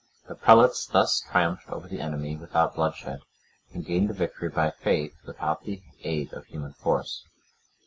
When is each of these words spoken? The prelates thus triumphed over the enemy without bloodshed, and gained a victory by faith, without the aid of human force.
The 0.27 0.33
prelates 0.33 0.87
thus 0.87 1.19
triumphed 1.21 1.69
over 1.69 1.87
the 1.87 2.01
enemy 2.01 2.35
without 2.35 2.73
bloodshed, 2.73 3.19
and 3.71 3.85
gained 3.85 4.09
a 4.09 4.13
victory 4.13 4.49
by 4.49 4.71
faith, 4.71 5.13
without 5.27 5.63
the 5.63 5.83
aid 6.03 6.33
of 6.33 6.47
human 6.47 6.73
force. 6.73 7.23